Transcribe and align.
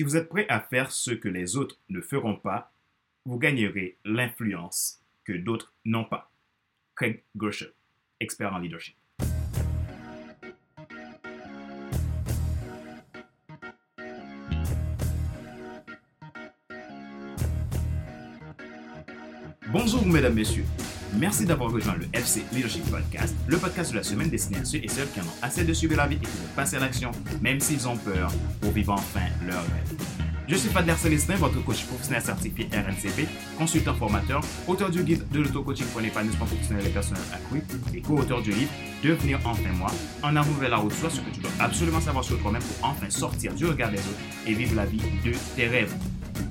Si 0.00 0.04
vous 0.04 0.16
êtes 0.16 0.30
prêt 0.30 0.46
à 0.48 0.60
faire 0.60 0.92
ce 0.92 1.10
que 1.10 1.28
les 1.28 1.58
autres 1.58 1.78
ne 1.90 2.00
feront 2.00 2.34
pas, 2.34 2.72
vous 3.26 3.38
gagnerez 3.38 3.98
l'influence 4.06 5.02
que 5.24 5.34
d'autres 5.34 5.74
n'ont 5.84 6.06
pas. 6.06 6.32
Craig 6.96 7.22
Groeschel, 7.36 7.74
expert 8.18 8.50
en 8.54 8.60
leadership. 8.60 8.96
Bonjour 19.70 20.06
mesdames, 20.06 20.32
messieurs. 20.32 20.64
Merci 21.18 21.44
d'avoir 21.44 21.72
rejoint 21.72 21.96
le 21.96 22.06
FC 22.12 22.44
Leadership 22.52 22.88
Podcast, 22.88 23.34
le 23.48 23.56
podcast 23.58 23.90
de 23.90 23.96
la 23.96 24.02
semaine 24.02 24.30
destiné 24.30 24.58
à 24.58 24.64
ceux 24.64 24.78
et 24.78 24.88
celles 24.88 25.10
qui 25.10 25.20
en 25.20 25.24
ont 25.24 25.42
assez 25.42 25.64
de 25.64 25.72
suivre 25.72 25.96
la 25.96 26.06
vie 26.06 26.16
et 26.16 26.18
qui 26.18 26.28
passer 26.54 26.76
à 26.76 26.80
l'action, 26.80 27.10
même 27.40 27.58
s'ils 27.58 27.88
ont 27.88 27.96
peur, 27.96 28.32
pour 28.60 28.70
vivre 28.70 28.92
enfin 28.92 29.26
leur 29.46 29.60
rêve. 29.60 29.98
Je 30.46 30.56
suis 30.56 30.68
Fadler 30.68 30.94
Célestin, 30.96 31.36
votre 31.36 31.62
coach 31.64 31.84
professionnel 31.84 32.22
certifié 32.22 32.68
RNCP, 32.72 33.28
consultant 33.58 33.94
formateur, 33.94 34.40
auteur 34.66 34.90
du 34.90 35.02
guide 35.02 35.28
de 35.30 35.40
l'auto-coaching 35.40 35.86
pour 35.86 36.00
l'épanouissement 36.00 36.46
professionnel 36.46 36.86
et 36.86 36.90
personnel 36.90 37.22
accru 37.32 37.62
et 37.94 38.00
co-auteur 38.00 38.42
du 38.42 38.50
livre 38.52 38.70
Devenir 39.02 39.38
enfin 39.44 39.72
moi, 39.78 39.90
en 40.22 40.36
avant 40.36 40.52
vers 40.60 40.70
la 40.70 40.76
route, 40.76 40.92
soit 40.92 41.10
ce 41.10 41.20
que 41.20 41.30
tu 41.30 41.40
dois 41.40 41.50
absolument 41.58 42.00
savoir 42.00 42.24
sur 42.24 42.38
toi-même 42.40 42.62
pour 42.62 42.88
enfin 42.88 43.08
sortir 43.08 43.54
du 43.54 43.66
regard 43.66 43.90
des 43.90 43.98
autres 43.98 44.20
et 44.46 44.54
vivre 44.54 44.76
la 44.76 44.86
vie 44.86 45.00
de 45.24 45.32
tes 45.56 45.68
rêves. 45.68 45.94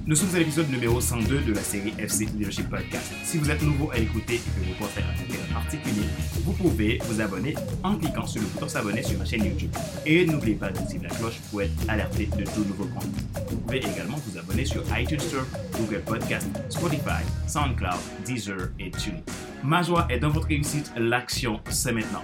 Nous 0.05 0.15
sommes 0.15 0.33
à 0.35 0.39
l'épisode 0.39 0.69
numéro 0.69 0.99
102 0.99 1.41
de 1.41 1.53
la 1.53 1.61
série 1.61 1.93
FC 1.97 2.25
Leadership 2.25 2.69
Podcast. 2.69 3.13
Si 3.23 3.37
vous 3.37 3.49
êtes 3.49 3.61
nouveau 3.61 3.91
à 3.91 3.97
écouter 3.97 4.35
et 4.35 4.37
que 4.37 4.67
vous 4.67 4.73
pensez 4.79 5.01
un 5.01 5.11
intérêt 5.11 5.53
particulier, 5.53 6.05
vous 6.43 6.53
pouvez 6.53 6.99
vous 7.05 7.21
abonner 7.21 7.55
en 7.83 7.95
cliquant 7.95 8.25
sur 8.25 8.41
le 8.41 8.47
bouton 8.47 8.67
s'abonner 8.67 9.03
sur 9.03 9.17
ma 9.19 9.25
chaîne 9.25 9.45
YouTube. 9.45 9.71
Et 10.05 10.25
n'oubliez 10.25 10.55
pas 10.55 10.71
d'activer 10.71 11.07
la 11.07 11.15
cloche 11.15 11.39
pour 11.49 11.61
être 11.61 11.71
alerté 11.87 12.25
de 12.25 12.43
tout 12.43 12.63
nouveau 12.65 12.85
contenu. 12.85 13.11
Vous 13.49 13.57
pouvez 13.57 13.77
également 13.77 14.17
vous 14.25 14.37
abonner 14.37 14.65
sur 14.65 14.83
iTunes 14.97 15.19
Store, 15.19 15.45
Google 15.77 16.01
Podcast, 16.05 16.47
Spotify, 16.69 17.23
SoundCloud, 17.47 17.99
Deezer 18.25 18.69
et 18.79 18.91
TuneIn. 18.91 19.21
Ma 19.63 19.83
joie 19.83 20.07
est 20.09 20.19
dans 20.19 20.29
votre 20.29 20.47
réussite, 20.47 20.91
l'action 20.97 21.59
c'est 21.69 21.93
maintenant. 21.93 22.23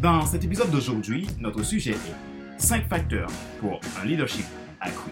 Dans 0.00 0.24
cet 0.24 0.44
épisode 0.44 0.70
d'aujourd'hui, 0.70 1.26
notre 1.40 1.62
sujet 1.62 1.92
est 1.92 2.62
5 2.62 2.88
facteurs 2.88 3.30
pour 3.60 3.80
un 4.00 4.06
leadership 4.06 4.46
accru. 4.80 5.10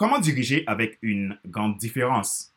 Comment 0.00 0.18
diriger 0.18 0.64
avec 0.66 0.98
une 1.02 1.38
grande 1.44 1.76
différence? 1.76 2.54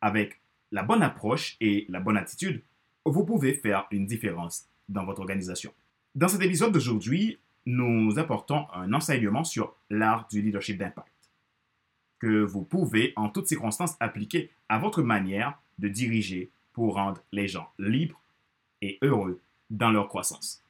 Avec 0.00 0.40
la 0.72 0.82
bonne 0.82 1.02
approche 1.02 1.58
et 1.60 1.84
la 1.90 2.00
bonne 2.00 2.16
attitude, 2.16 2.62
vous 3.04 3.22
pouvez 3.26 3.52
faire 3.52 3.86
une 3.90 4.06
différence 4.06 4.66
dans 4.88 5.04
votre 5.04 5.20
organisation. 5.20 5.74
Dans 6.14 6.28
cet 6.28 6.40
épisode 6.40 6.72
d'aujourd'hui, 6.72 7.38
nous 7.66 8.18
apportons 8.18 8.66
un 8.72 8.94
enseignement 8.94 9.44
sur 9.44 9.76
l'art 9.90 10.26
du 10.28 10.40
leadership 10.40 10.78
d'impact 10.78 11.12
que 12.18 12.42
vous 12.42 12.62
pouvez 12.62 13.12
en 13.16 13.28
toutes 13.28 13.48
circonstances 13.48 13.96
appliquer 14.00 14.50
à 14.70 14.78
votre 14.78 15.02
manière 15.02 15.60
de 15.78 15.88
diriger 15.88 16.48
pour 16.72 16.94
rendre 16.94 17.20
les 17.30 17.46
gens 17.46 17.70
libres 17.78 18.22
et 18.80 18.96
heureux 19.02 19.38
dans 19.68 19.90
leur 19.90 20.08
croissance. 20.08 20.64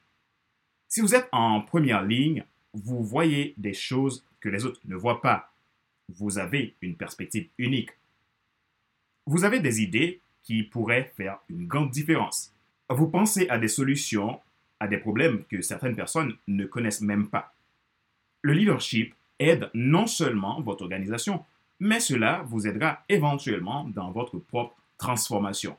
Si 0.89 0.99
vous 0.99 1.15
êtes 1.15 1.29
en 1.31 1.61
première 1.61 2.03
ligne, 2.03 2.43
vous 2.73 3.01
voyez 3.01 3.53
des 3.55 3.73
choses 3.73 4.25
que 4.41 4.49
les 4.49 4.65
autres 4.65 4.81
ne 4.83 4.97
voient 4.97 5.21
pas 5.21 5.53
vous 6.09 6.37
avez 6.37 6.75
une 6.81 6.95
perspective 6.95 7.47
unique. 7.57 7.91
Vous 9.25 9.43
avez 9.43 9.59
des 9.59 9.81
idées 9.81 10.21
qui 10.43 10.63
pourraient 10.63 11.11
faire 11.15 11.39
une 11.49 11.67
grande 11.67 11.91
différence. 11.91 12.53
Vous 12.89 13.07
pensez 13.07 13.49
à 13.49 13.57
des 13.57 13.67
solutions 13.67 14.39
à 14.79 14.87
des 14.87 14.97
problèmes 14.97 15.43
que 15.45 15.61
certaines 15.61 15.95
personnes 15.95 16.35
ne 16.47 16.65
connaissent 16.65 17.01
même 17.01 17.27
pas. 17.27 17.53
Le 18.41 18.53
leadership 18.53 19.13
aide 19.39 19.69
non 19.73 20.07
seulement 20.07 20.61
votre 20.61 20.83
organisation, 20.83 21.43
mais 21.79 21.99
cela 21.99 22.43
vous 22.47 22.67
aidera 22.67 23.03
éventuellement 23.09 23.85
dans 23.85 24.11
votre 24.11 24.37
propre 24.37 24.75
transformation. 24.97 25.77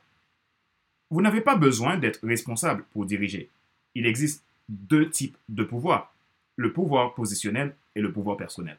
Vous 1.09 1.21
n'avez 1.21 1.41
pas 1.41 1.55
besoin 1.55 1.97
d'être 1.97 2.25
responsable 2.25 2.85
pour 2.91 3.05
diriger. 3.05 3.49
Il 3.95 4.05
existe 4.05 4.43
deux 4.69 5.09
types 5.09 5.37
de 5.49 5.63
pouvoir, 5.63 6.13
le 6.55 6.71
pouvoir 6.71 7.15
positionnel 7.15 7.75
et 7.95 8.01
le 8.01 8.11
pouvoir 8.11 8.37
personnel. 8.37 8.77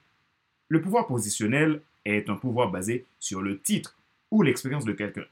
Le 0.70 0.80
pouvoir 0.80 1.08
positionnel 1.08 1.82
est 2.04 2.30
un 2.30 2.36
pouvoir 2.36 2.70
basé 2.70 3.04
sur 3.18 3.42
le 3.42 3.58
titre 3.58 3.98
ou 4.30 4.42
l'expérience 4.42 4.84
de 4.84 4.92
quelqu'un. 4.92 5.26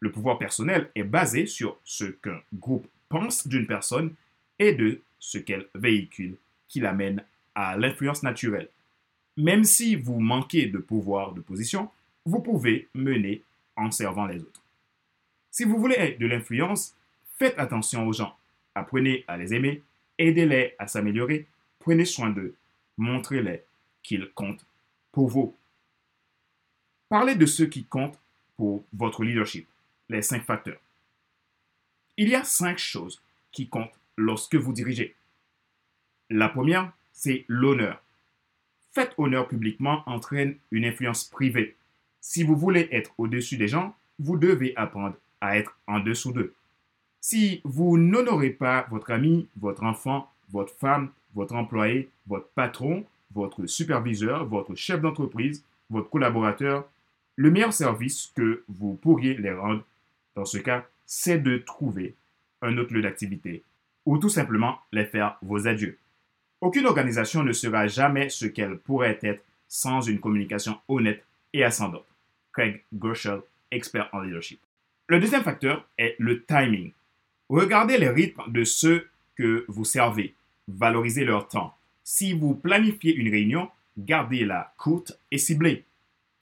Le 0.00 0.10
pouvoir 0.10 0.36
personnel 0.36 0.90
est 0.96 1.04
basé 1.04 1.46
sur 1.46 1.78
ce 1.84 2.04
qu'un 2.04 2.40
groupe 2.52 2.88
pense 3.08 3.46
d'une 3.46 3.68
personne 3.68 4.14
et 4.58 4.74
de 4.74 5.00
ce 5.20 5.38
qu'elle 5.38 5.68
véhicule 5.76 6.36
qui 6.66 6.80
l'amène 6.80 7.22
à 7.54 7.76
l'influence 7.76 8.24
naturelle. 8.24 8.68
Même 9.36 9.62
si 9.62 9.94
vous 9.94 10.18
manquez 10.18 10.66
de 10.66 10.78
pouvoir 10.78 11.34
de 11.34 11.40
position, 11.40 11.88
vous 12.24 12.40
pouvez 12.40 12.88
mener 12.94 13.44
en 13.76 13.92
servant 13.92 14.26
les 14.26 14.40
autres. 14.40 14.62
Si 15.52 15.62
vous 15.62 15.78
voulez 15.78 16.16
de 16.18 16.26
l'influence, 16.26 16.96
faites 17.38 17.58
attention 17.60 18.08
aux 18.08 18.12
gens. 18.12 18.36
Apprenez 18.74 19.24
à 19.28 19.36
les 19.36 19.54
aimer, 19.54 19.82
aidez-les 20.18 20.74
à 20.80 20.88
s'améliorer, 20.88 21.46
prenez 21.78 22.04
soin 22.04 22.30
d'eux, 22.30 22.56
montrez-les 22.96 23.62
qu'il 24.02 24.30
compte 24.32 24.64
pour 25.12 25.28
vous. 25.28 25.56
Parlez 27.08 27.34
de 27.34 27.46
ceux 27.46 27.66
qui 27.66 27.84
comptent 27.84 28.18
pour 28.56 28.84
votre 28.92 29.24
leadership, 29.24 29.66
les 30.08 30.22
cinq 30.22 30.44
facteurs. 30.44 30.80
Il 32.16 32.28
y 32.28 32.34
a 32.34 32.44
cinq 32.44 32.78
choses 32.78 33.22
qui 33.52 33.68
comptent 33.68 33.98
lorsque 34.16 34.56
vous 34.56 34.72
dirigez. 34.72 35.14
La 36.30 36.48
première, 36.48 36.92
c'est 37.12 37.44
l'honneur. 37.48 38.02
Faites 38.92 39.14
honneur 39.16 39.48
publiquement 39.48 40.02
entraîne 40.06 40.56
une 40.70 40.84
influence 40.84 41.24
privée. 41.24 41.76
Si 42.20 42.42
vous 42.42 42.56
voulez 42.56 42.88
être 42.90 43.12
au-dessus 43.16 43.56
des 43.56 43.68
gens, 43.68 43.94
vous 44.18 44.36
devez 44.36 44.76
apprendre 44.76 45.16
à 45.40 45.56
être 45.56 45.78
en 45.86 46.00
dessous 46.00 46.32
d'eux. 46.32 46.54
Si 47.20 47.60
vous 47.64 47.96
n'honorez 47.96 48.50
pas 48.50 48.86
votre 48.90 49.10
ami, 49.12 49.48
votre 49.56 49.84
enfant, 49.84 50.30
votre 50.50 50.74
femme, 50.74 51.10
votre 51.34 51.54
employé, 51.54 52.08
votre 52.26 52.48
patron, 52.48 53.04
votre 53.38 53.66
superviseur, 53.66 54.46
votre 54.46 54.74
chef 54.74 55.00
d'entreprise, 55.00 55.64
votre 55.90 56.10
collaborateur, 56.10 56.88
le 57.36 57.50
meilleur 57.50 57.72
service 57.72 58.32
que 58.34 58.64
vous 58.68 58.94
pourriez 58.94 59.34
les 59.34 59.52
rendre, 59.52 59.84
dans 60.34 60.44
ce 60.44 60.58
cas, 60.58 60.84
c'est 61.06 61.38
de 61.38 61.58
trouver 61.58 62.14
un 62.62 62.76
autre 62.78 62.92
lieu 62.92 63.02
d'activité 63.02 63.62
ou 64.04 64.18
tout 64.18 64.28
simplement 64.28 64.80
les 64.92 65.04
faire 65.04 65.38
vos 65.42 65.68
adieux. 65.68 65.96
Aucune 66.60 66.86
organisation 66.86 67.44
ne 67.44 67.52
sera 67.52 67.86
jamais 67.86 68.28
ce 68.28 68.46
qu'elle 68.46 68.78
pourrait 68.78 69.20
être 69.22 69.44
sans 69.68 70.00
une 70.02 70.18
communication 70.18 70.78
honnête 70.88 71.24
et 71.52 71.62
ascendante. 71.62 72.06
Craig 72.52 72.82
Gershel, 73.00 73.40
expert 73.70 74.08
en 74.12 74.20
leadership. 74.20 74.58
Le 75.06 75.20
deuxième 75.20 75.44
facteur 75.44 75.86
est 75.96 76.16
le 76.18 76.42
timing. 76.42 76.92
Regardez 77.48 77.98
les 77.98 78.08
rythmes 78.08 78.50
de 78.50 78.64
ceux 78.64 79.08
que 79.36 79.64
vous 79.68 79.84
servez. 79.84 80.34
Valorisez 80.66 81.24
leur 81.24 81.46
temps. 81.46 81.77
Si 82.10 82.32
vous 82.32 82.54
planifiez 82.54 83.14
une 83.14 83.28
réunion, 83.28 83.68
gardez-la 83.98 84.72
courte 84.78 85.20
et 85.30 85.36
ciblée. 85.36 85.84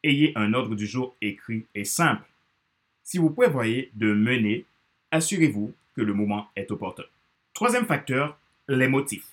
Ayez 0.04 0.30
un 0.36 0.54
ordre 0.54 0.76
du 0.76 0.86
jour 0.86 1.16
écrit 1.20 1.66
et 1.74 1.82
simple. 1.82 2.22
Si 3.02 3.18
vous 3.18 3.30
prévoyez 3.30 3.90
de 3.94 4.14
mener, 4.14 4.64
assurez-vous 5.10 5.74
que 5.96 6.02
le 6.02 6.14
moment 6.14 6.46
est 6.54 6.70
opportun. 6.70 7.02
Troisième 7.52 7.84
facteur, 7.84 8.38
les 8.68 8.86
motifs. 8.86 9.26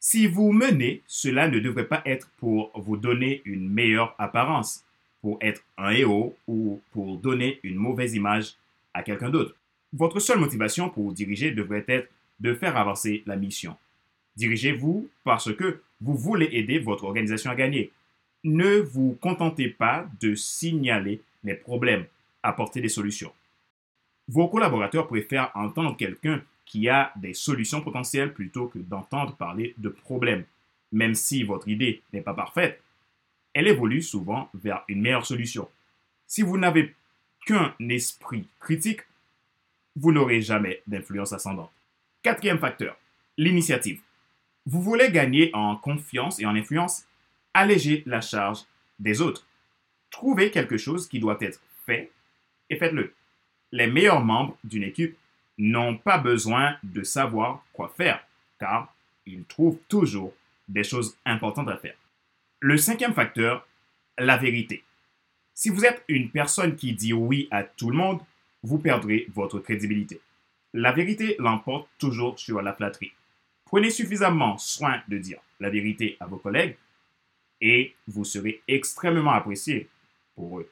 Si 0.00 0.26
vous 0.26 0.52
menez, 0.52 1.00
cela 1.06 1.48
ne 1.48 1.58
devrait 1.58 1.88
pas 1.88 2.02
être 2.04 2.28
pour 2.36 2.70
vous 2.78 2.98
donner 2.98 3.40
une 3.46 3.66
meilleure 3.66 4.14
apparence, 4.18 4.84
pour 5.22 5.38
être 5.40 5.62
un 5.78 5.92
héros 5.92 6.36
ou 6.46 6.82
pour 6.90 7.16
donner 7.16 7.58
une 7.62 7.76
mauvaise 7.76 8.14
image 8.14 8.56
à 8.92 9.02
quelqu'un 9.02 9.30
d'autre. 9.30 9.56
Votre 9.94 10.20
seule 10.20 10.40
motivation 10.40 10.90
pour 10.90 11.14
diriger 11.14 11.52
devrait 11.52 11.86
être 11.88 12.10
de 12.40 12.52
faire 12.52 12.76
avancer 12.76 13.22
la 13.24 13.36
mission. 13.36 13.78
Dirigez-vous 14.36 15.08
parce 15.22 15.54
que 15.54 15.82
vous 16.00 16.16
voulez 16.16 16.48
aider 16.52 16.78
votre 16.78 17.04
organisation 17.04 17.50
à 17.50 17.54
gagner. 17.54 17.90
Ne 18.42 18.78
vous 18.78 19.16
contentez 19.20 19.68
pas 19.68 20.06
de 20.20 20.34
signaler 20.34 21.22
les 21.44 21.54
problèmes, 21.54 22.06
apportez 22.42 22.80
des 22.80 22.88
solutions. 22.88 23.32
Vos 24.28 24.48
collaborateurs 24.48 25.06
préfèrent 25.06 25.50
entendre 25.54 25.96
quelqu'un 25.96 26.42
qui 26.64 26.88
a 26.88 27.12
des 27.16 27.34
solutions 27.34 27.82
potentielles 27.82 28.32
plutôt 28.32 28.68
que 28.68 28.78
d'entendre 28.78 29.36
parler 29.36 29.74
de 29.78 29.88
problèmes. 29.88 30.44
Même 30.92 31.14
si 31.14 31.42
votre 31.42 31.68
idée 31.68 32.02
n'est 32.12 32.22
pas 32.22 32.34
parfaite, 32.34 32.82
elle 33.52 33.68
évolue 33.68 34.02
souvent 34.02 34.50
vers 34.54 34.82
une 34.88 35.00
meilleure 35.00 35.26
solution. 35.26 35.68
Si 36.26 36.42
vous 36.42 36.58
n'avez 36.58 36.94
qu'un 37.46 37.74
esprit 37.88 38.48
critique, 38.60 39.02
vous 39.96 40.12
n'aurez 40.12 40.40
jamais 40.40 40.82
d'influence 40.86 41.32
ascendante. 41.32 41.70
Quatrième 42.22 42.58
facteur, 42.58 42.96
l'initiative. 43.36 44.00
Vous 44.66 44.80
voulez 44.80 45.10
gagner 45.10 45.50
en 45.52 45.76
confiance 45.76 46.40
et 46.40 46.46
en 46.46 46.56
influence 46.56 47.04
Allégez 47.52 48.02
la 48.06 48.20
charge 48.20 48.64
des 48.98 49.20
autres. 49.20 49.46
Trouvez 50.10 50.50
quelque 50.50 50.76
chose 50.76 51.08
qui 51.08 51.20
doit 51.20 51.38
être 51.40 51.60
fait 51.84 52.10
et 52.70 52.76
faites-le. 52.76 53.12
Les 53.72 53.86
meilleurs 53.86 54.24
membres 54.24 54.56
d'une 54.64 54.82
équipe 54.82 55.16
n'ont 55.58 55.96
pas 55.96 56.18
besoin 56.18 56.76
de 56.82 57.02
savoir 57.02 57.64
quoi 57.72 57.92
faire, 57.96 58.24
car 58.58 58.94
ils 59.26 59.44
trouvent 59.44 59.78
toujours 59.88 60.32
des 60.68 60.84
choses 60.84 61.16
importantes 61.24 61.68
à 61.68 61.76
faire. 61.76 61.96
Le 62.60 62.76
cinquième 62.78 63.12
facteur, 63.12 63.66
la 64.18 64.36
vérité. 64.36 64.82
Si 65.52 65.68
vous 65.68 65.84
êtes 65.84 66.02
une 66.08 66.30
personne 66.30 66.74
qui 66.74 66.94
dit 66.94 67.12
oui 67.12 67.48
à 67.50 67.62
tout 67.62 67.90
le 67.90 67.96
monde, 67.96 68.20
vous 68.62 68.78
perdrez 68.78 69.26
votre 69.34 69.58
crédibilité. 69.58 70.20
La 70.72 70.92
vérité 70.92 71.36
l'emporte 71.38 71.88
toujours 71.98 72.38
sur 72.38 72.62
la 72.62 72.72
flatterie. 72.72 73.12
Prenez 73.74 73.90
suffisamment 73.90 74.56
soin 74.56 75.02
de 75.08 75.18
dire 75.18 75.40
la 75.58 75.68
vérité 75.68 76.16
à 76.20 76.26
vos 76.26 76.36
collègues 76.36 76.76
et 77.60 77.96
vous 78.06 78.24
serez 78.24 78.62
extrêmement 78.68 79.32
apprécié 79.32 79.88
pour 80.36 80.60
eux. 80.60 80.70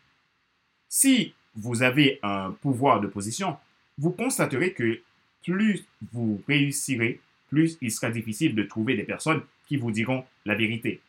Si 0.88 1.34
vous 1.56 1.82
avez 1.82 2.20
un 2.22 2.52
pouvoir 2.52 3.00
de 3.00 3.08
position, 3.08 3.56
vous 3.98 4.12
constaterez 4.12 4.72
que 4.72 5.00
plus 5.42 5.84
vous 6.12 6.44
réussirez, 6.46 7.20
plus 7.48 7.76
il 7.80 7.90
sera 7.90 8.08
difficile 8.08 8.54
de 8.54 8.62
trouver 8.62 8.94
des 8.94 9.02
personnes 9.02 9.42
qui 9.66 9.76
vous 9.76 9.90
diront 9.90 10.24
la 10.44 10.54
vérité. 10.54 11.00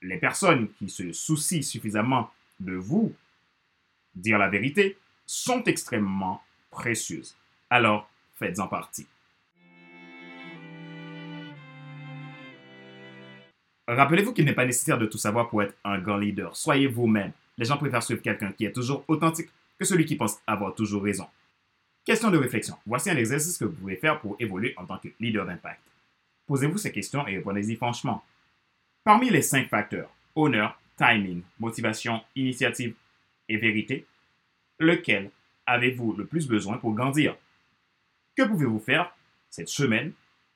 Les 0.00 0.18
personnes 0.18 0.68
qui 0.78 0.88
se 0.88 1.12
soucient 1.12 1.62
suffisamment 1.62 2.30
de 2.60 2.74
vous 2.74 3.12
dire 4.14 4.38
la 4.38 4.48
vérité 4.48 4.96
sont 5.26 5.64
extrêmement 5.64 6.40
précieuses. 6.70 7.34
Alors, 7.68 8.08
faites-en 8.38 8.68
partie. 8.68 9.08
Rappelez-vous 13.88 14.32
qu'il 14.32 14.44
n'est 14.44 14.54
pas 14.54 14.64
nécessaire 14.64 14.98
de 14.98 15.06
tout 15.06 15.18
savoir 15.18 15.48
pour 15.48 15.62
être 15.62 15.74
un 15.84 15.98
grand 15.98 16.16
leader. 16.16 16.56
Soyez 16.56 16.86
vous-même. 16.86 17.32
Les 17.58 17.64
gens 17.64 17.76
préfèrent 17.76 18.02
suivre 18.02 18.22
quelqu'un 18.22 18.52
qui 18.52 18.64
est 18.64 18.72
toujours 18.72 19.04
authentique 19.08 19.50
que 19.78 19.84
celui 19.84 20.04
qui 20.04 20.16
pense 20.16 20.38
avoir 20.46 20.74
toujours 20.74 21.02
raison. 21.02 21.26
Question 22.04 22.30
de 22.30 22.38
réflexion. 22.38 22.76
Voici 22.86 23.10
un 23.10 23.16
exercice 23.16 23.58
que 23.58 23.64
vous 23.64 23.74
pouvez 23.74 23.96
faire 23.96 24.20
pour 24.20 24.36
évoluer 24.38 24.74
en 24.76 24.86
tant 24.86 24.98
que 24.98 25.08
leader 25.20 25.46
d'impact. 25.46 25.80
Posez-vous 26.46 26.78
ces 26.78 26.92
questions 26.92 27.26
et 27.26 27.36
répondez-y 27.36 27.76
franchement. 27.76 28.24
Parmi 29.04 29.30
les 29.30 29.42
cinq 29.42 29.68
facteurs, 29.68 30.10
honneur, 30.34 30.78
timing, 30.96 31.42
motivation, 31.58 32.20
initiative 32.36 32.94
et 33.48 33.56
vérité, 33.56 34.06
lequel 34.78 35.30
avez-vous 35.66 36.14
le 36.14 36.26
plus 36.26 36.46
besoin 36.46 36.78
pour 36.78 36.94
grandir? 36.94 37.36
Que 38.36 38.44
pouvez-vous 38.44 38.80
faire 38.80 39.14
cette 39.50 39.68
semaine 39.68 40.12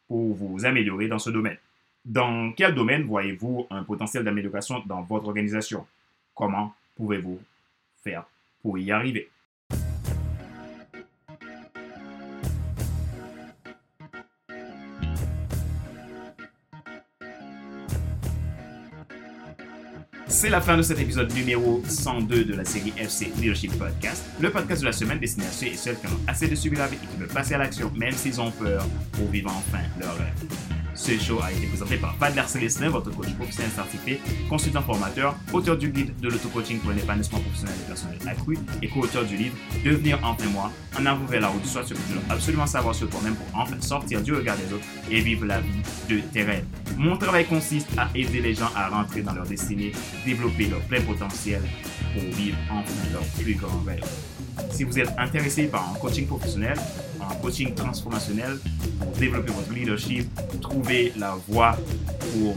pour 0.08 0.34
vous 0.34 0.64
améliorer 0.64 1.08
dans 1.08 1.19
ce 1.19 1.31
domaine? 1.31 1.58
Dans 2.06 2.53
quel 2.53 2.73
domaine 2.73 3.03
voyez-vous 3.03 3.67
un 3.69 3.82
potentiel 3.82 4.23
d'amélioration 4.23 4.81
dans 4.87 5.03
votre 5.03 5.26
organisation? 5.26 5.85
Comment 6.37 6.73
pouvez-vous 6.94 7.41
faire 8.05 8.25
pour 8.62 8.79
y 8.79 8.93
arriver? 8.93 9.29
C'est 20.29 20.50
la 20.50 20.61
fin 20.61 20.76
de 20.76 20.82
cet 20.82 21.00
épisode 21.00 21.32
numéro 21.32 21.82
102 21.88 22.44
de 22.44 22.55
la 22.55 22.64
série 22.64 22.93
FC 22.97 23.32
Leadership 23.37 23.76
Podcast, 23.76 24.25
le 24.41 24.50
podcast 24.53 24.82
de 24.82 24.87
la 24.87 24.93
semaine 24.93 25.19
destiné 25.19 25.47
à 25.47 25.50
ceux 25.50 25.67
et 25.67 25.75
celles 25.75 25.99
qui 25.99 26.06
ont 26.06 26.20
assez 26.29 26.47
de 26.47 26.55
subir 26.55 26.79
la 26.79 26.87
vie 26.87 26.99
et 27.03 27.06
qui 27.06 27.17
veulent 27.17 27.26
passer 27.26 27.55
à 27.55 27.58
l'action 27.58 27.91
même 27.97 28.12
s'ils 28.12 28.41
ont 28.41 28.53
peur 28.53 28.87
pour 29.11 29.26
vivre 29.29 29.50
enfin 29.50 29.82
leur 29.99 30.17
rêve. 30.17 30.75
Ce 30.96 31.19
show 31.19 31.38
a 31.43 31.52
été 31.52 31.66
présenté 31.66 31.98
par 31.98 32.14
Padler 32.14 32.43
Célestin, 32.46 32.88
votre 32.88 33.10
coach 33.10 33.32
professionnel 33.34 33.70
certifié, 33.70 34.19
consultant 34.48 34.81
formateur, 34.81 35.37
auteur 35.52 35.76
du 35.76 35.90
guide 35.90 36.19
de 36.20 36.28
l'auto-coaching 36.28 36.78
pour 36.81 36.90
un 36.90 36.96
épanouissement 36.96 37.38
professionnel 37.38 37.75
et 37.84 37.87
personnel 37.87 38.19
accru 38.26 38.58
et 38.81 38.88
co-auteur 38.88 39.25
du 39.25 39.37
livre 39.37 39.54
Devenir 39.84 40.19
enfin 40.25 40.46
moi, 40.46 40.72
en 40.98 41.04
avant 41.04 41.26
vers 41.26 41.43
la 41.43 41.48
route, 41.48 41.66
soit 41.66 41.84
ce 41.84 41.93
que 41.93 41.98
tu 41.98 42.14
dois 42.14 42.22
absolument 42.31 42.66
savoir 42.66 42.94
sur 42.94 43.10
toi-même 43.10 43.34
pour 43.37 43.60
enfin 43.60 43.76
sortir 43.81 44.22
du 44.22 44.32
regard 44.32 44.56
des 44.56 44.72
autres 44.72 44.87
et 45.10 45.20
vivre 45.20 45.44
la 45.44 45.60
vie 45.60 45.82
de 46.08 46.19
tes 46.32 46.44
rêves. 46.44 46.64
Mon 46.96 47.19
travail 47.19 47.44
consiste 47.44 47.88
à 47.98 48.08
aider 48.14 48.40
les 48.40 48.54
gens 48.54 48.70
à 48.75 48.88
rentrer 48.88 49.20
dans 49.20 49.34
leur 49.34 49.46
destinée, 49.46 49.93
développer 50.25 50.66
leur 50.66 50.81
plein 50.81 51.02
potentiel 51.02 51.62
pour 52.16 52.30
vivre 52.34 52.56
enfin 52.70 52.94
leur 53.12 53.22
plus 53.22 53.54
grand 53.54 53.82
rêve. 53.86 54.04
Si 54.70 54.84
vous 54.84 54.98
êtes 54.98 55.10
intéressé 55.18 55.66
par 55.66 55.92
un 55.92 55.98
coaching 55.98 56.26
professionnel, 56.26 56.76
un 57.20 57.34
coaching 57.36 57.74
transformationnel 57.74 58.58
pour 58.98 59.12
développer 59.12 59.52
votre 59.52 59.72
leadership, 59.72 60.28
trouver 60.60 61.12
la 61.16 61.36
voie 61.48 61.76
pour 62.16 62.54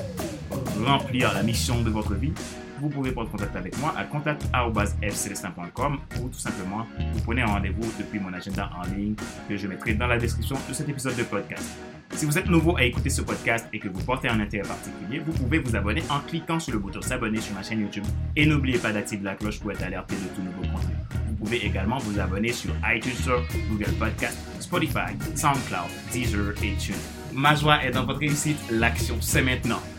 remplir 0.86 1.34
la 1.34 1.44
mission 1.44 1.82
de 1.82 1.90
votre 1.90 2.14
vie, 2.16 2.32
vous 2.80 2.90
pouvez 2.90 3.12
prendre 3.12 3.30
contact 3.30 3.56
avec 3.56 3.78
moi 3.80 3.94
à 3.98 4.04
contact.fcelestin.com 4.06 6.00
ou 6.22 6.30
tout 6.30 6.40
simplement 6.40 6.88
vous 7.14 7.22
prenez 7.22 7.42
un 7.42 7.48
rendez-vous 7.48 7.92
depuis 8.00 8.20
mon 8.20 8.34
agenda 8.34 8.70
en 8.78 8.84
ligne 8.96 9.16
que 9.48 9.58
je 9.58 9.68
mettrai 9.68 9.94
dans 9.94 10.08
la 10.08 10.18
description 10.18 10.56
de 10.68 10.74
cet 10.74 10.90
épisode 10.90 11.16
de 11.16 11.24
podcast. 11.24 11.78
Si 12.16 12.26
vous 12.26 12.38
êtes 12.38 12.48
nouveau 12.48 12.76
à 12.76 12.84
écouter 12.84 13.10
ce 13.10 13.22
podcast 13.22 13.68
et 13.72 13.80
que 13.80 13.88
vous 13.88 14.02
portez 14.02 14.28
un 14.28 14.40
intérêt 14.40 14.68
particulier, 14.68 15.20
vous 15.20 15.32
pouvez 15.32 15.60
vous 15.60 15.76
abonner 15.76 16.04
en 16.10 16.20
cliquant 16.20 16.60
sur 16.60 16.74
le 16.74 16.80
bouton 16.80 17.02
s'abonner 17.02 17.40
sur 17.40 17.54
ma 17.54 17.64
chaîne 17.64 17.82
YouTube 17.82 18.04
et 18.36 18.46
n'oubliez 18.46 18.80
pas 18.80 18.92
d'activer 18.92 19.24
la 19.24 19.36
cloche 19.36 19.60
pour 19.60 19.72
être 19.72 19.84
alerté 19.84 20.16
de 20.16 20.36
tout 20.36 20.42
nouveau 20.42 20.62
contenu. 20.62 20.96
Vous 21.28 21.36
pouvez 21.36 21.66
également 21.66 21.98
vous 22.00 22.20
abonner 22.20 22.52
sur 22.52 22.72
iTunes 22.86 23.14
Store, 23.14 23.44
Google 23.70 23.94
Podcast, 24.00 24.38
Spotify, 24.60 25.16
SoundCloud, 25.36 25.90
Deezer 26.12 26.52
et 26.64 26.76
TuneIn. 26.78 26.98
Ma 27.34 27.56
joie 27.56 27.84
est 27.84 27.92
dans 27.92 28.06
votre 28.06 28.20
réussite, 28.20 28.58
l'action 28.72 29.18
c'est 29.22 29.44
maintenant. 29.44 29.82